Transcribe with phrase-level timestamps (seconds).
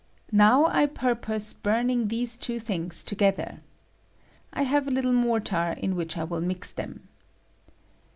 [0.31, 3.59] Now I purpose burning these two things to gether.
[4.51, 7.07] I have a little mortar ia which I will mix them.